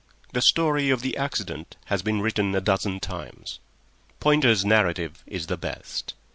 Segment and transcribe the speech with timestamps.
[0.33, 3.59] The story of that accident has been written a dozen times.
[4.19, 6.15] Pointer's narrative is the best.